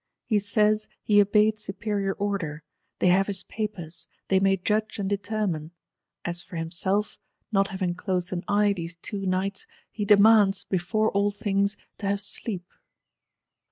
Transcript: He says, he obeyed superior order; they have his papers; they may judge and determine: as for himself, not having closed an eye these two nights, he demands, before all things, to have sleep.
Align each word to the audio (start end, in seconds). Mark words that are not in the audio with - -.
He 0.25 0.39
says, 0.39 0.87
he 1.03 1.21
obeyed 1.21 1.59
superior 1.59 2.13
order; 2.13 2.63
they 2.97 3.09
have 3.09 3.27
his 3.27 3.43
papers; 3.43 4.07
they 4.29 4.39
may 4.39 4.57
judge 4.57 4.97
and 4.97 5.07
determine: 5.07 5.73
as 6.25 6.41
for 6.41 6.55
himself, 6.55 7.19
not 7.51 7.67
having 7.67 7.93
closed 7.93 8.33
an 8.33 8.43
eye 8.47 8.73
these 8.73 8.95
two 8.95 9.27
nights, 9.27 9.67
he 9.91 10.03
demands, 10.03 10.63
before 10.63 11.11
all 11.11 11.29
things, 11.29 11.77
to 11.99 12.07
have 12.07 12.19
sleep. 12.19 12.65